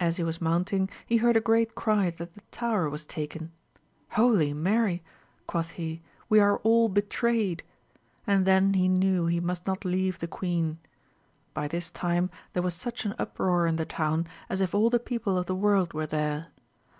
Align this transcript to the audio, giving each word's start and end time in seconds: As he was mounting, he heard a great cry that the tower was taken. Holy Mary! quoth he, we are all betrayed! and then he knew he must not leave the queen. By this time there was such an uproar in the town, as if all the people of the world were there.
As 0.00 0.16
he 0.16 0.24
was 0.24 0.40
mounting, 0.40 0.90
he 1.06 1.18
heard 1.18 1.36
a 1.36 1.40
great 1.40 1.76
cry 1.76 2.10
that 2.10 2.34
the 2.34 2.40
tower 2.50 2.90
was 2.90 3.06
taken. 3.06 3.52
Holy 4.10 4.52
Mary! 4.52 5.04
quoth 5.46 5.70
he, 5.78 6.02
we 6.28 6.40
are 6.40 6.56
all 6.64 6.88
betrayed! 6.88 7.62
and 8.26 8.44
then 8.44 8.74
he 8.74 8.88
knew 8.88 9.26
he 9.26 9.38
must 9.38 9.64
not 9.64 9.84
leave 9.84 10.18
the 10.18 10.26
queen. 10.26 10.80
By 11.54 11.68
this 11.68 11.92
time 11.92 12.28
there 12.54 12.62
was 12.64 12.74
such 12.74 13.04
an 13.04 13.14
uproar 13.20 13.68
in 13.68 13.76
the 13.76 13.86
town, 13.86 14.26
as 14.48 14.60
if 14.60 14.74
all 14.74 14.90
the 14.90 14.98
people 14.98 15.38
of 15.38 15.46
the 15.46 15.54
world 15.54 15.92
were 15.92 16.06
there. 16.06 16.48